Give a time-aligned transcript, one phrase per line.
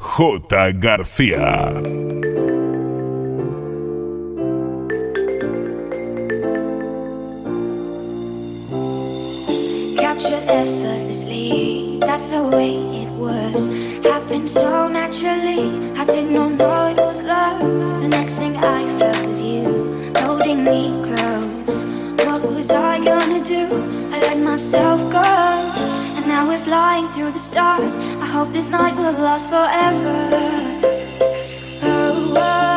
[0.00, 0.72] J.
[0.72, 1.72] García.
[10.48, 13.66] Effortlessly, that's the way it was.
[14.04, 17.60] Happened so naturally, I did not know it was love.
[18.02, 21.84] The next thing I felt was you holding me close.
[22.26, 23.68] What was I gonna do?
[24.12, 25.59] I let myself go.
[26.40, 27.98] Now we're flying through the stars.
[27.98, 30.16] I hope this night will last forever.
[31.82, 32.69] Oh, oh.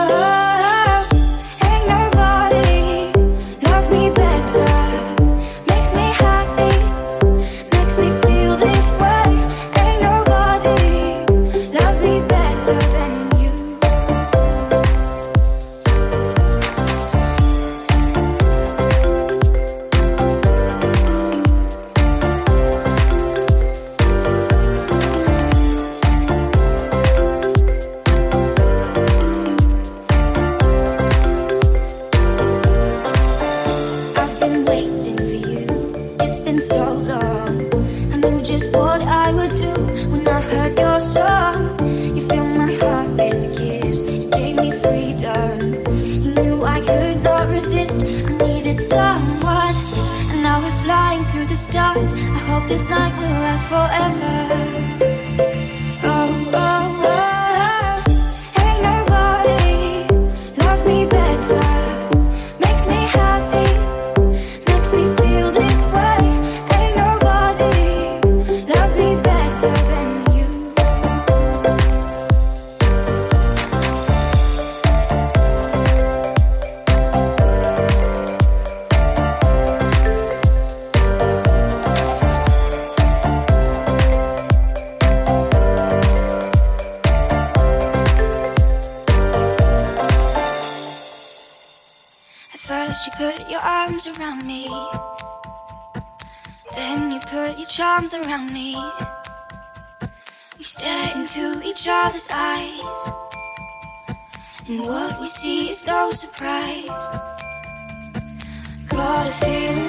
[53.73, 54.22] Forever.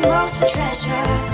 [0.04, 1.33] For treasure.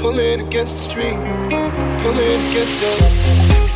[0.00, 1.16] pull it against the street,
[2.02, 3.67] pull it against the.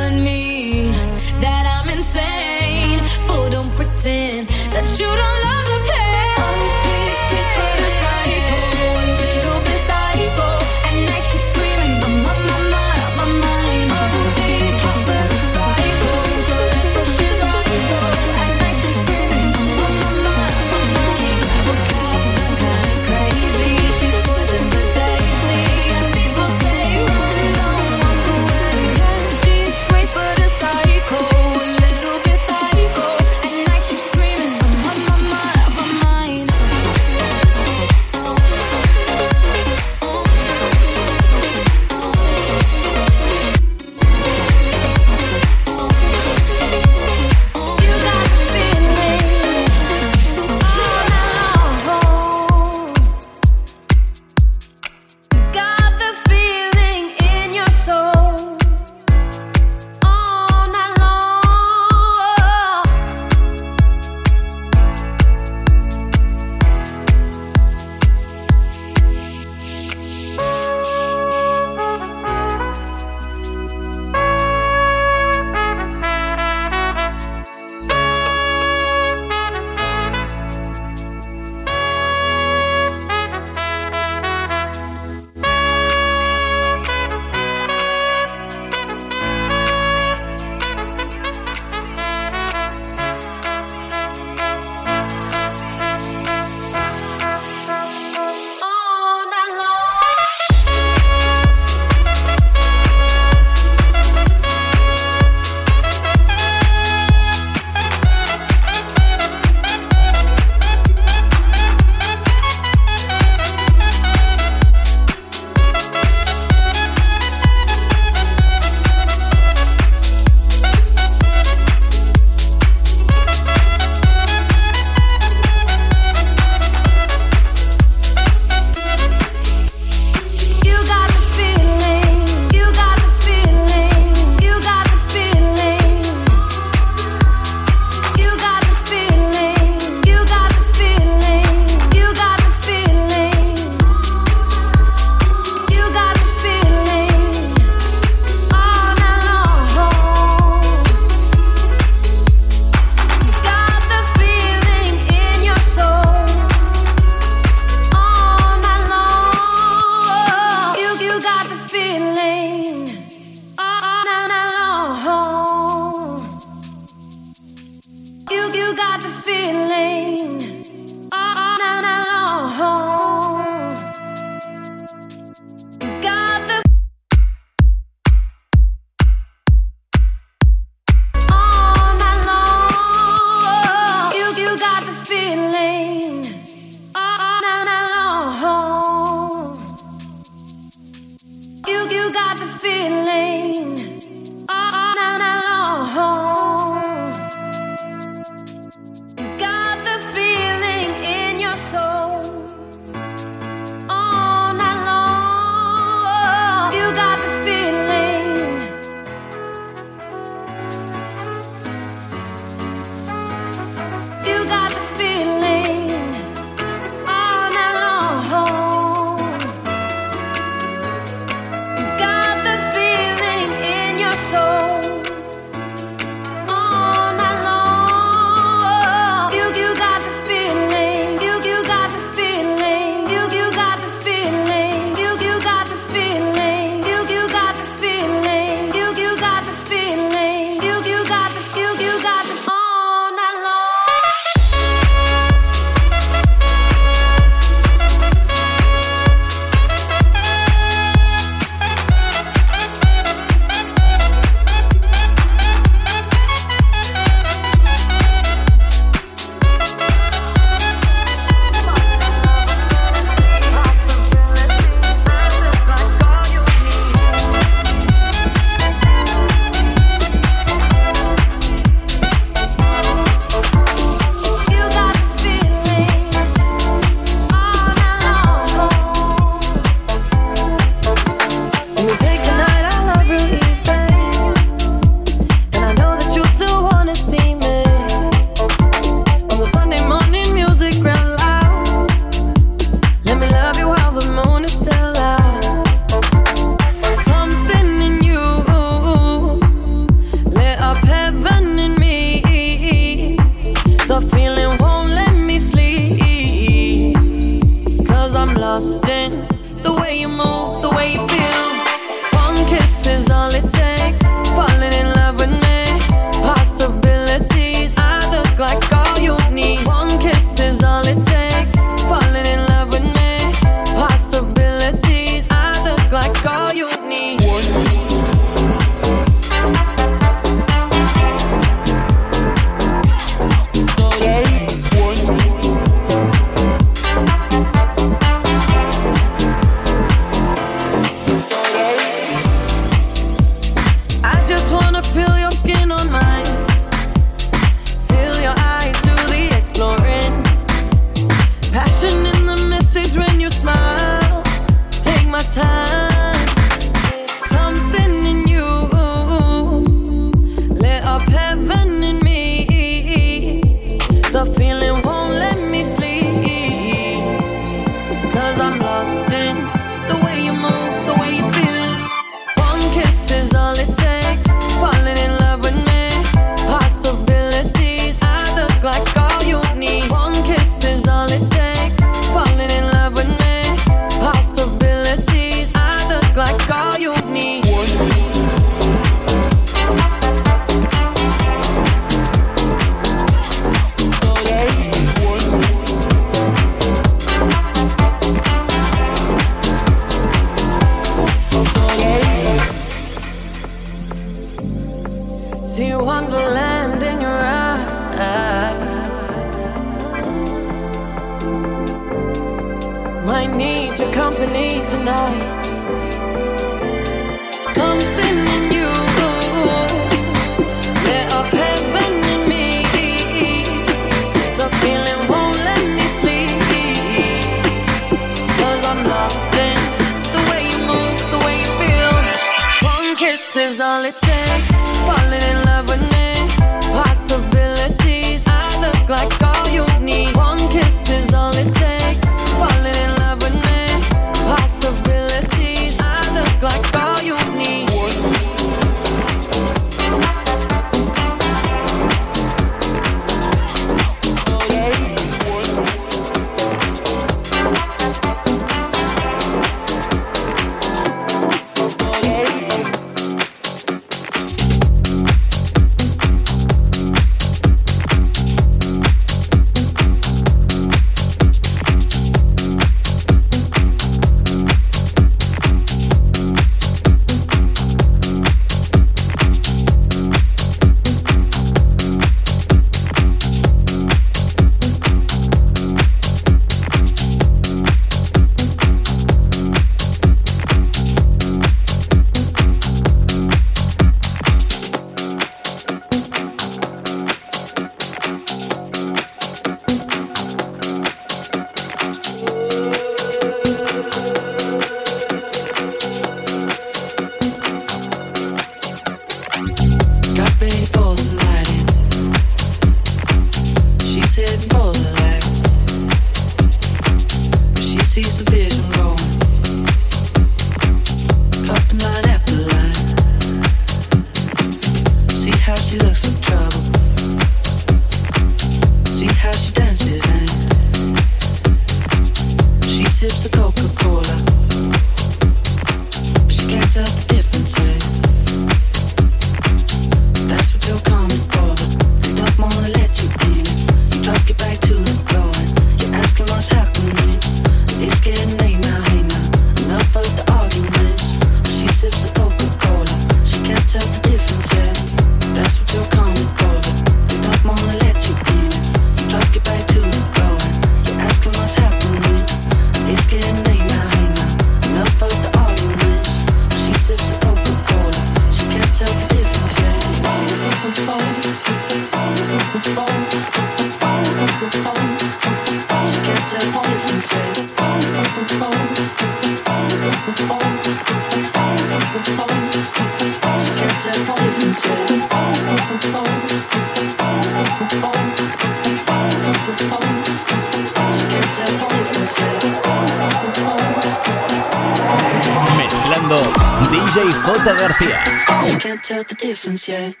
[599.31, 600.00] Difference yet.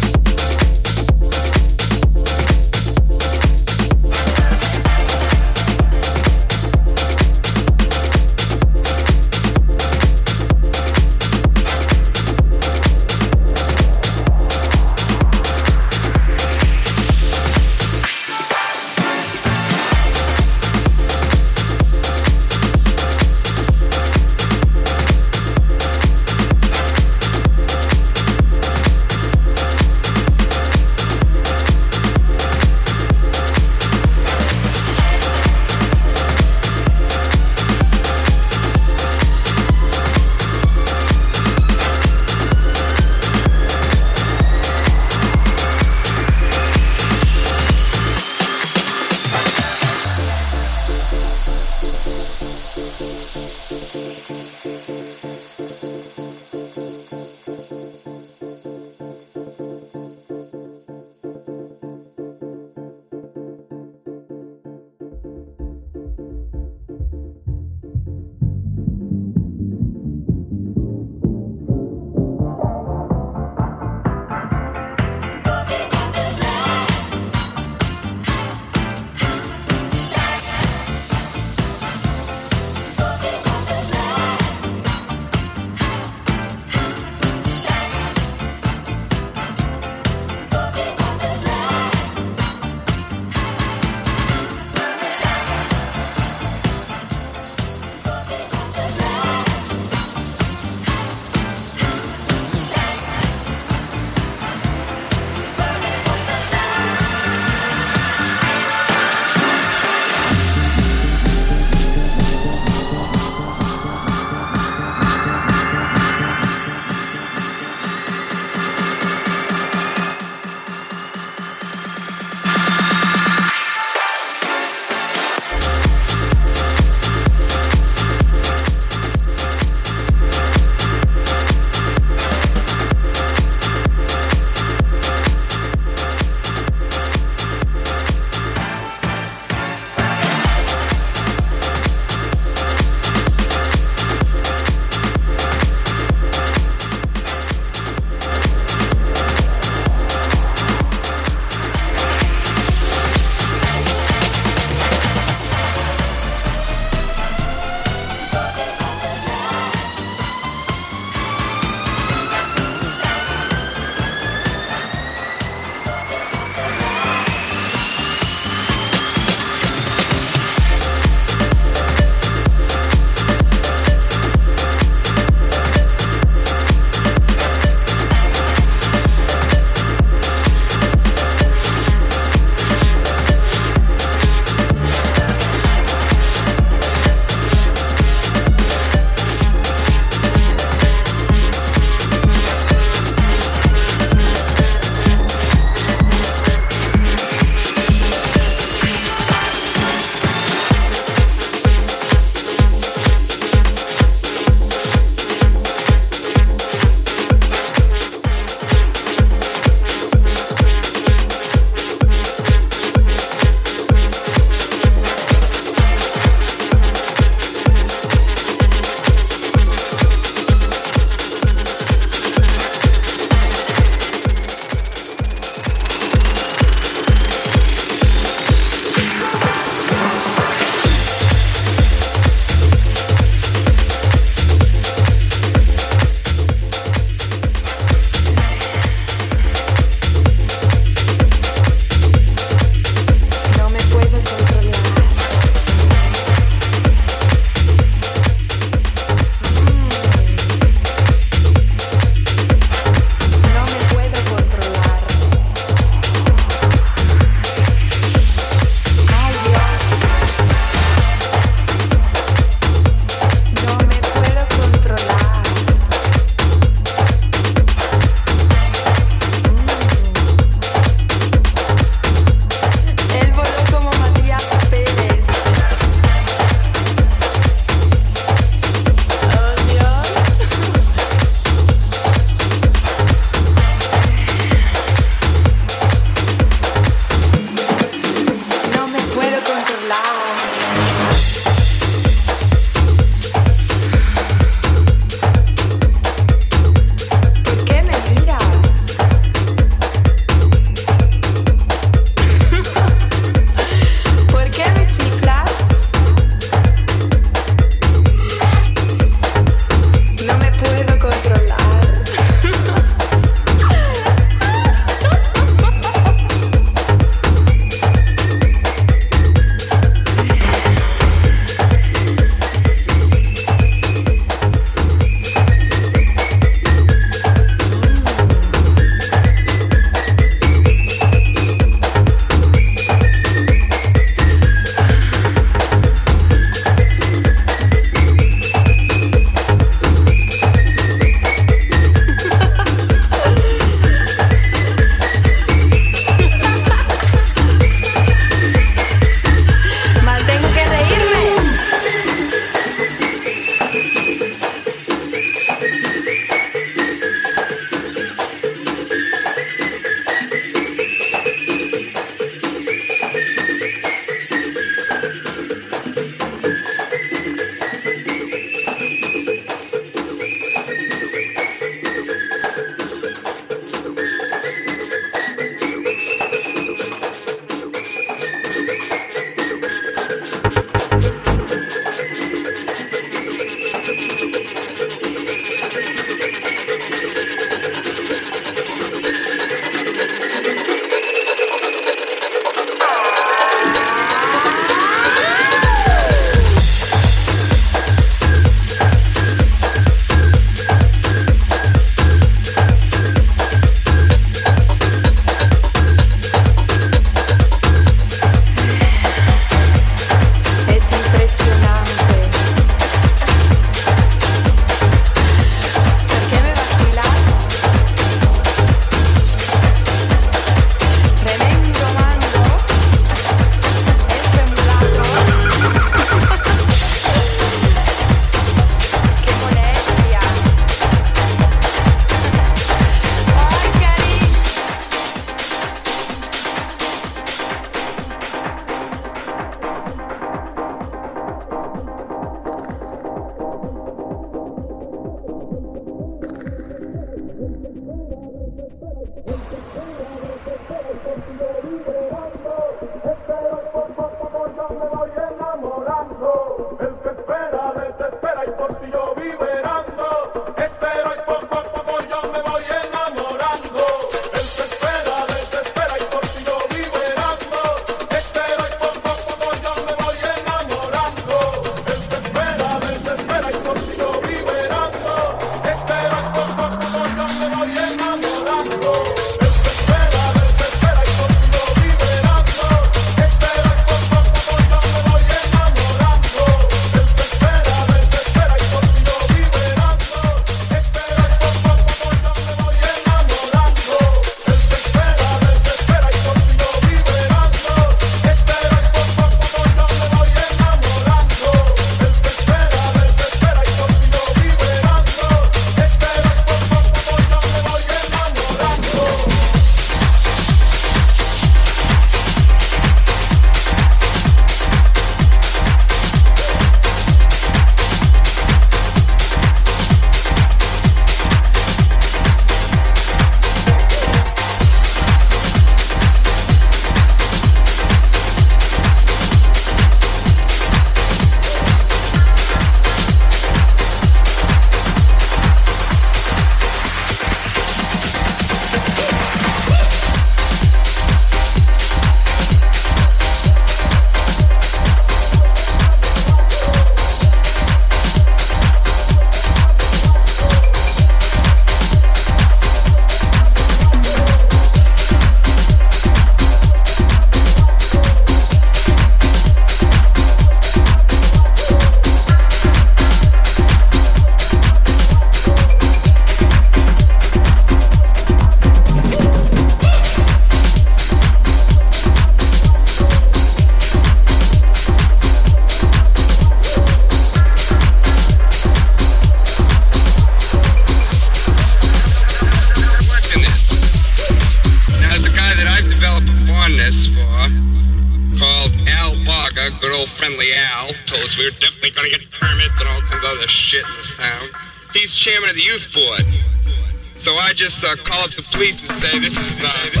[598.21, 600.00] hard to please to say this is not.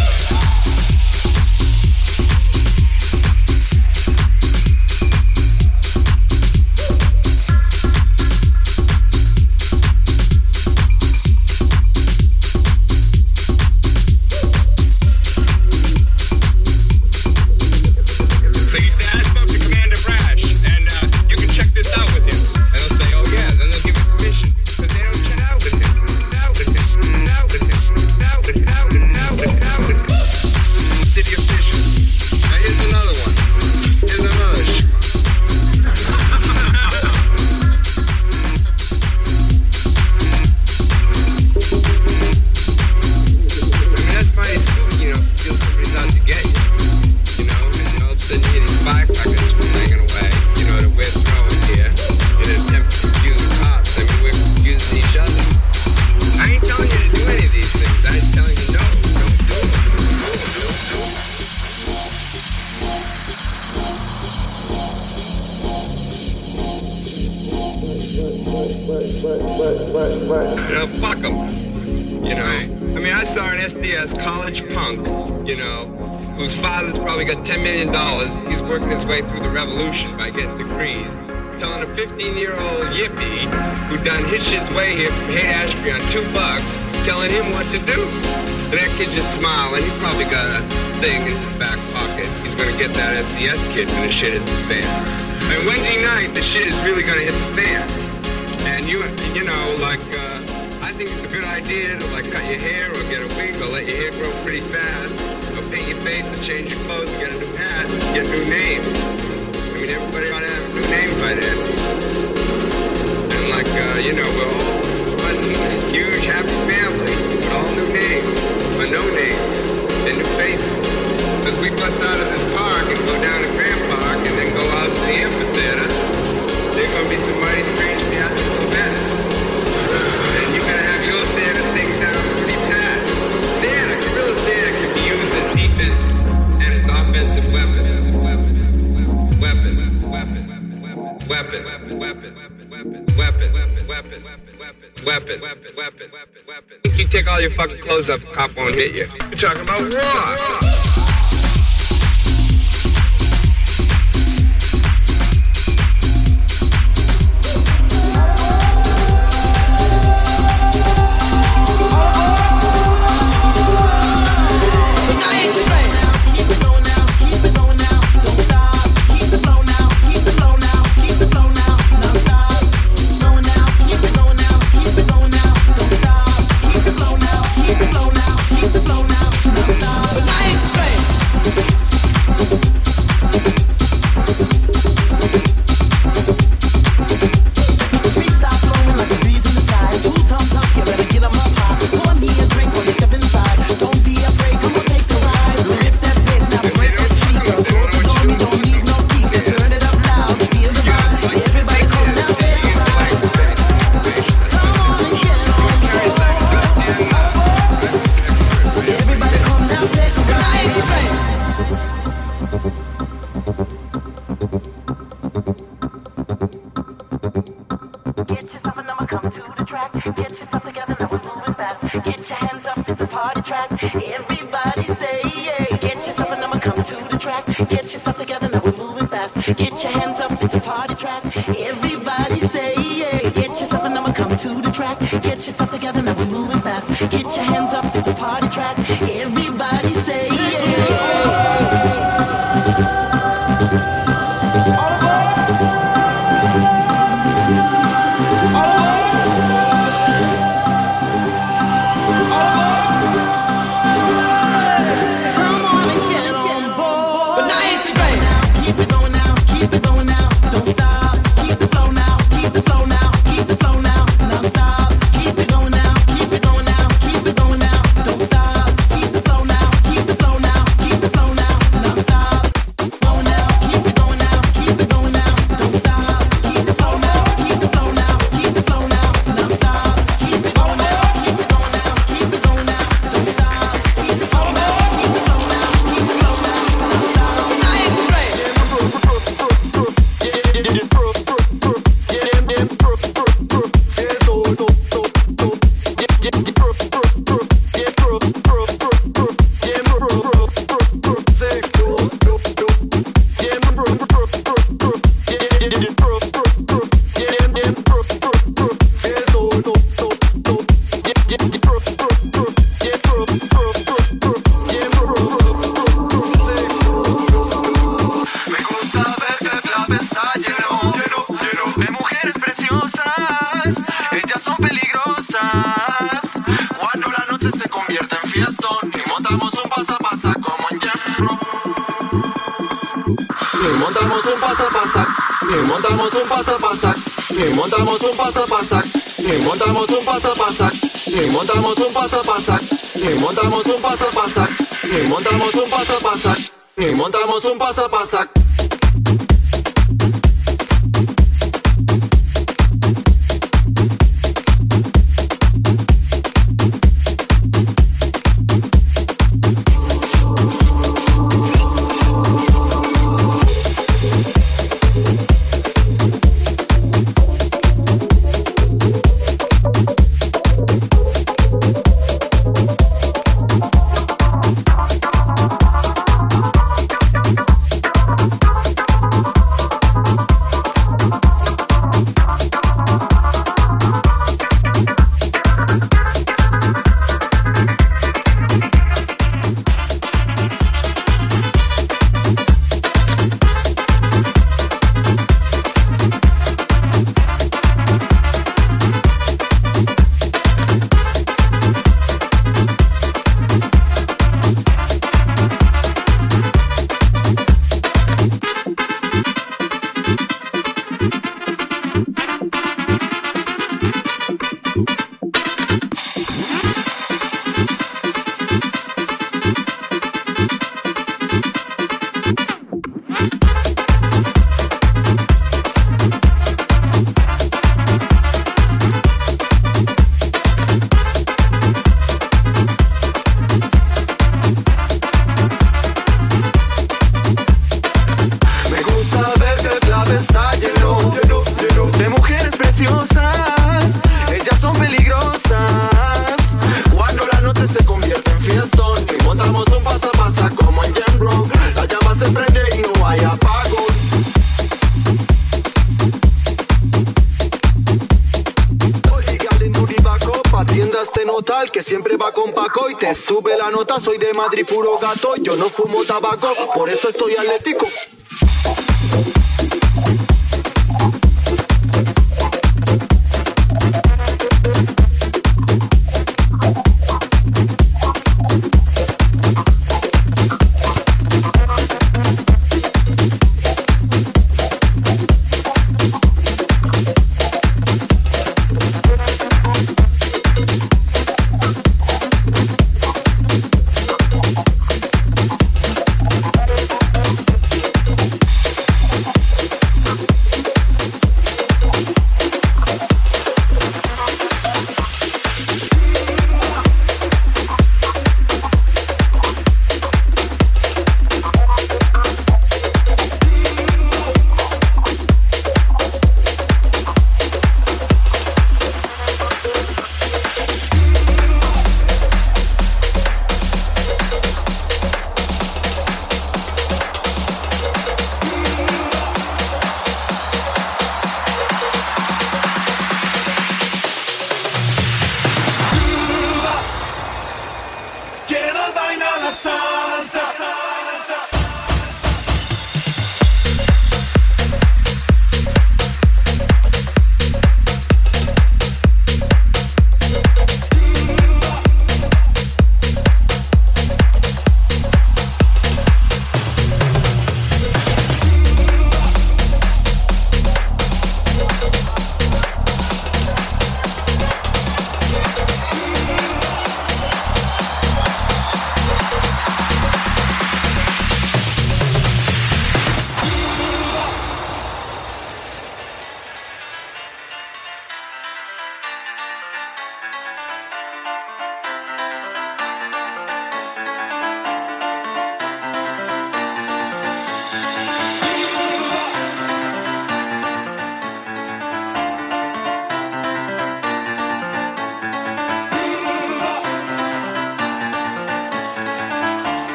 [464.41, 464.90] Madrid puro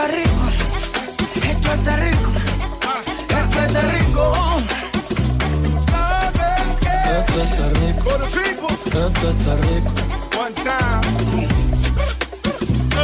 [0.00, 0.44] está rico,
[1.46, 2.30] esto está rico,
[3.28, 4.32] esto está rico.
[5.90, 6.96] ¿Sabes qué?
[7.18, 9.92] Esto está rico, esto está rico.
[10.40, 11.10] One time.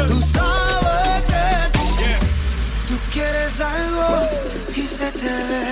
[0.09, 1.47] Tú sabes que
[2.89, 4.09] tú quieres algo
[4.75, 5.65] y se te ve.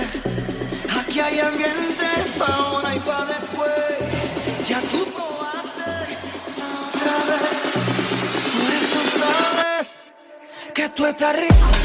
[0.99, 2.07] Aquí hay ambiente
[2.37, 4.67] pa' ahora y pa' después.
[4.67, 5.91] Ya tú probaste
[6.59, 7.64] la otra vez.
[10.93, 11.84] tú estás rico.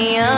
[0.00, 0.29] Yeah.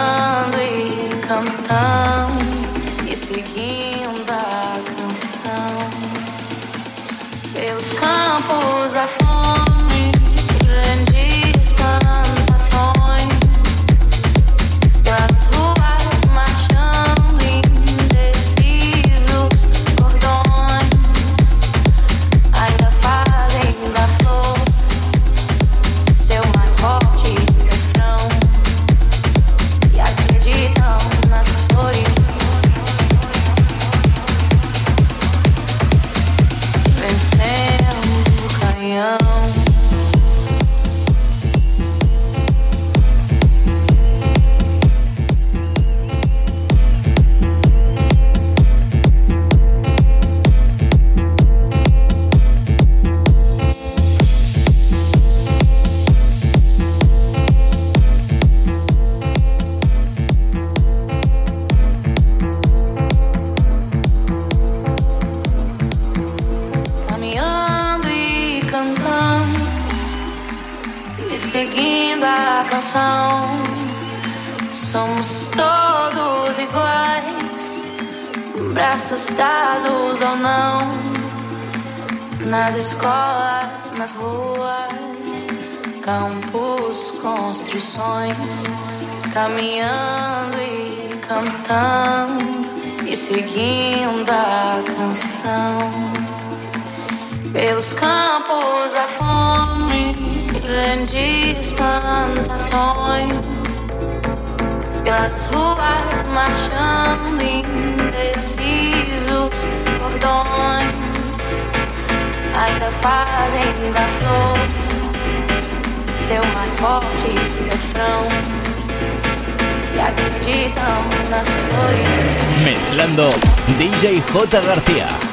[123.79, 124.61] DJ J.
[124.61, 125.32] García.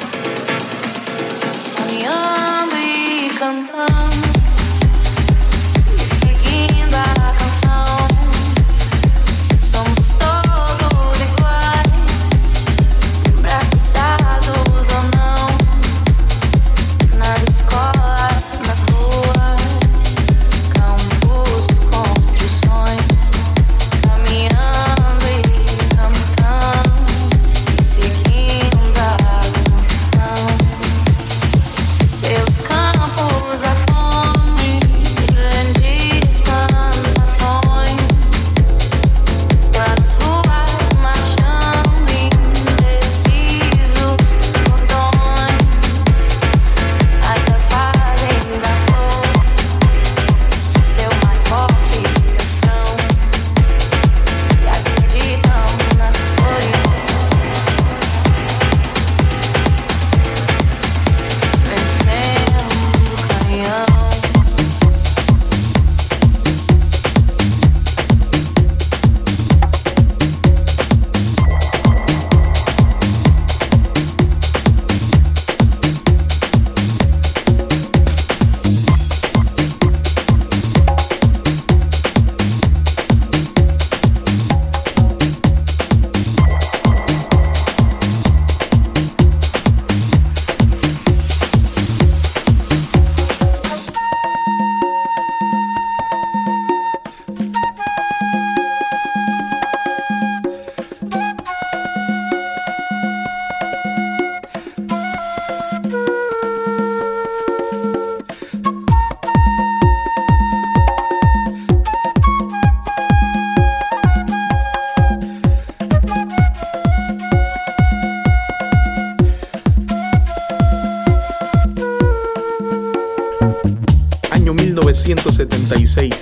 [125.10, 126.14] 1976,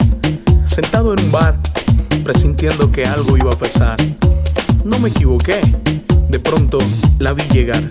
[0.64, 1.58] sentado en un bar,
[2.24, 3.98] presintiendo que algo iba a pasar.
[4.82, 5.60] No me equivoqué.
[6.30, 6.78] De pronto
[7.18, 7.82] la vi llegar.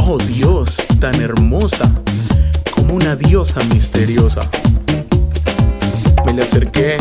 [0.00, 1.90] Oh Dios, tan hermosa,
[2.74, 4.40] como una diosa misteriosa.
[6.24, 6.96] Me le acerqué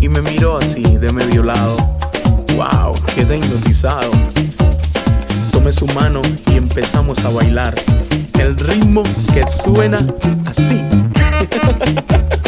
[0.00, 1.76] y me miró así de medio lado.
[2.54, 2.94] ¡Wow!
[3.16, 4.12] Quedé hipnotizado.
[5.50, 7.74] Tomé su mano y empezamos a bailar.
[8.38, 9.02] El ritmo
[9.34, 9.98] que suena
[10.46, 11.07] así.
[11.50, 12.47] 哈哈哈哈哈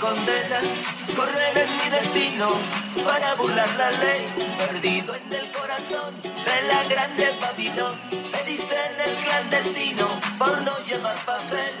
[0.00, 0.60] Condena.
[1.16, 2.48] Correr es mi destino
[3.04, 4.26] para burlar la ley.
[4.58, 7.96] Perdido en el corazón de la grande Babilón.
[8.32, 10.06] Me dicen el clandestino
[10.38, 11.72] por no llevar papel.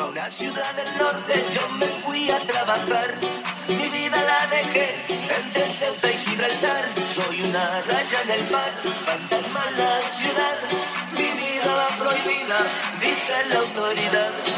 [0.00, 3.14] A una ciudad del norte yo me fui a trabajar.
[3.68, 6.84] Mi vida la dejé entre Ceuta y Gibraltar.
[7.14, 8.70] Soy una raya en el mar,
[9.06, 10.56] fantasma la ciudad.
[11.12, 12.58] Mi vida va prohibida,
[13.00, 14.57] dice la autoridad.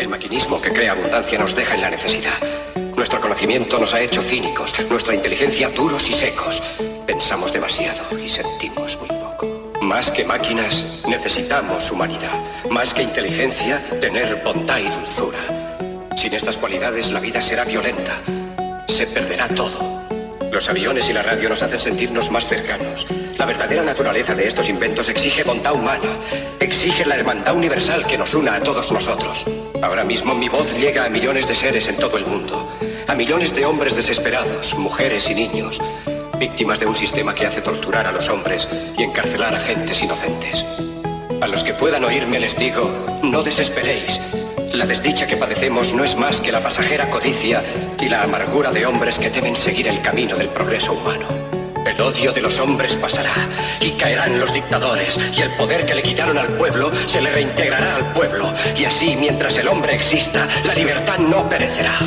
[0.00, 2.32] El maquinismo que crea abundancia nos deja en la necesidad.
[2.96, 6.62] Nuestro conocimiento nos ha hecho cínicos, nuestra inteligencia duros y secos.
[7.06, 9.74] Pensamos demasiado y sentimos muy poco.
[9.82, 12.32] Más que máquinas, necesitamos humanidad.
[12.70, 15.38] Más que inteligencia, tener bondad y dulzura.
[16.16, 18.22] Sin estas cualidades, la vida será violenta.
[18.88, 20.00] Se perderá todo.
[20.50, 23.06] Los aviones y la radio nos hacen sentirnos más cercanos.
[23.36, 26.08] La verdadera naturaleza de estos inventos exige bondad humana,
[26.58, 29.44] exige la hermandad universal que nos una a todos nosotros.
[29.82, 32.70] Ahora mismo mi voz llega a millones de seres en todo el mundo,
[33.08, 35.80] a millones de hombres desesperados, mujeres y niños,
[36.38, 38.68] víctimas de un sistema que hace torturar a los hombres
[38.98, 40.66] y encarcelar a gentes inocentes.
[41.40, 42.90] A los que puedan oírme les digo,
[43.22, 44.20] no desesperéis.
[44.74, 47.62] La desdicha que padecemos no es más que la pasajera codicia
[47.98, 51.39] y la amargura de hombres que temen seguir el camino del progreso humano.
[52.00, 53.34] El odio de los hombres pasará
[53.78, 57.96] y caerán los dictadores y el poder que le quitaron al pueblo se le reintegrará
[57.96, 61.98] al pueblo y así mientras el hombre exista la libertad no perecerá.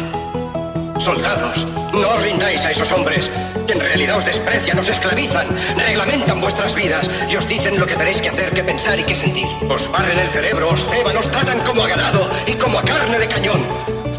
[0.97, 3.29] Soldados, no os rindáis a esos hombres
[3.67, 5.45] que en realidad os desprecian, os esclavizan,
[5.77, 9.13] reglamentan vuestras vidas y os dicen lo que tenéis que hacer, que pensar y que
[9.13, 9.45] sentir.
[9.69, 13.19] Os barren el cerebro, os ceban, os tratan como a ganado y como a carne
[13.19, 13.61] de cañón.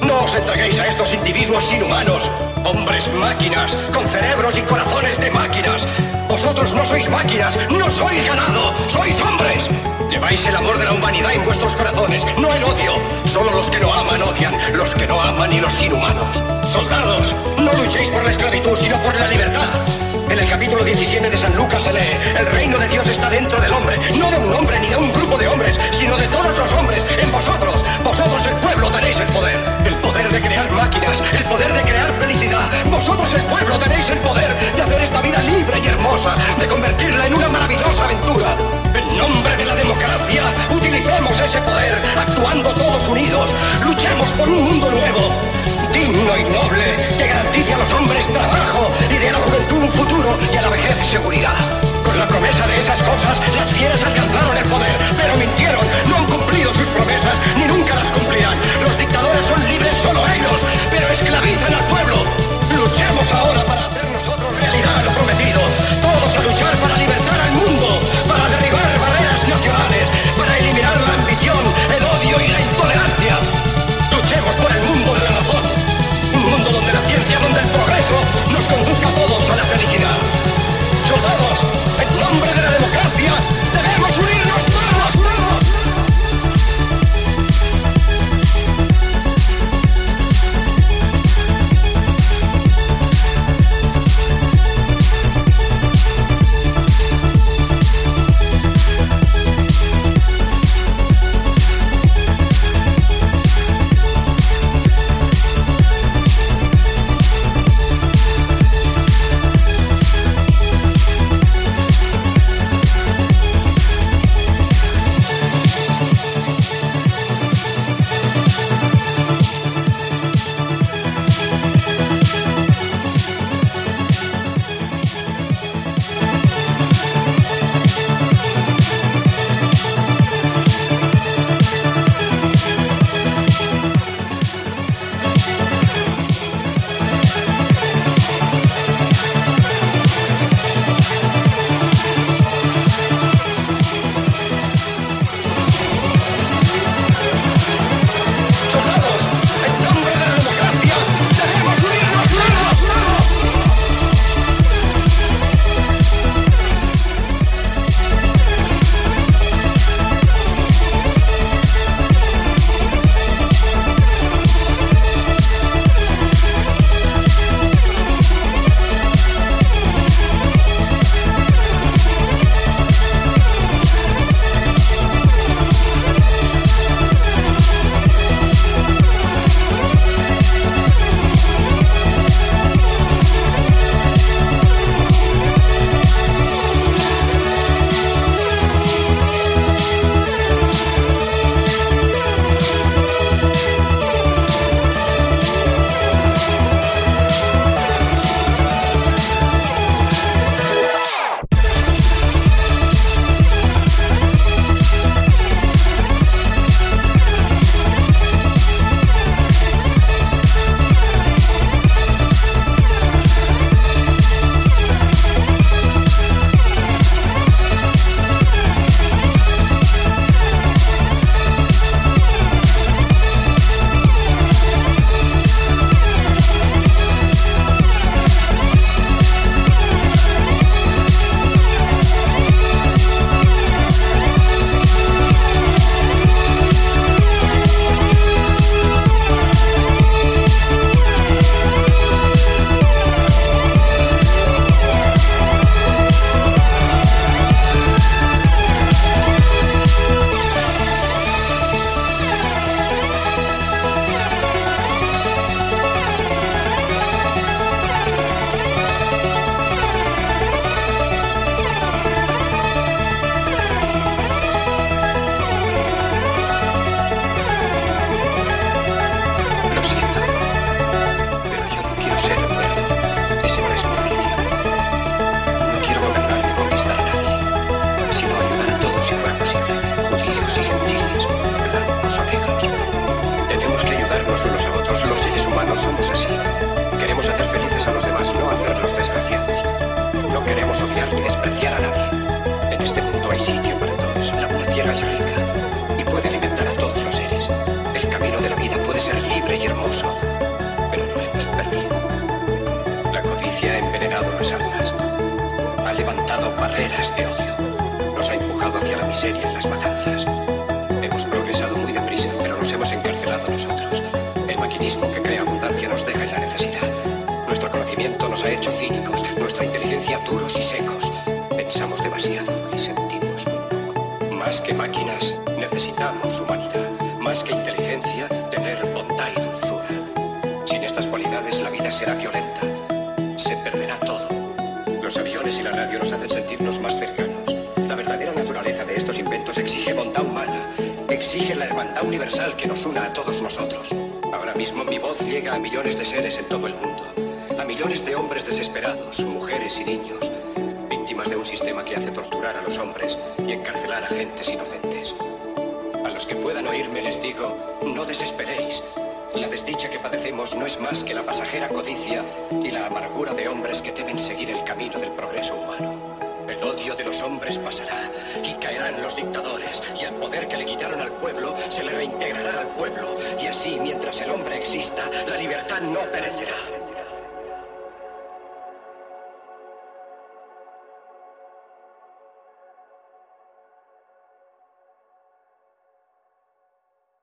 [0.02, 2.30] No os entreguéis a estos individuos inhumanos,
[2.64, 5.86] hombres máquinas, con cerebros y corazones de máquinas.
[6.28, 9.68] Vosotros no sois máquinas, no sois ganado, sois hombres.
[10.10, 12.94] Lleváis el amor de la humanidad en vuestros corazones, no el odio.
[13.26, 16.42] Solo los que no aman odian, los que no aman y los inhumanos.
[16.70, 19.68] Soldados, no luchéis por la esclavitud, sino por la libertad.
[20.30, 23.60] En el capítulo 17 de San Lucas se lee, el reino de Dios está dentro
[23.60, 26.58] del hombre, no de un hombre ni de un grupo de hombres, sino de todos
[26.58, 27.84] los hombres, en vosotros.
[28.02, 28.54] Vosotros el
[28.94, 32.66] tenéis el poder, el poder de crear máquinas, el poder de crear felicidad.
[32.90, 37.26] Vosotros el pueblo tenéis el poder de hacer esta vida libre y hermosa, de convertirla
[37.26, 38.54] en una maravillosa aventura.
[38.94, 43.50] En nombre de la democracia, utilicemos ese poder, actuando todos unidos,
[43.84, 45.22] luchemos por un mundo nuevo,
[45.92, 46.86] digno y noble,
[47.18, 50.36] que garantice a los hombres trabajo y de la juventud un futuro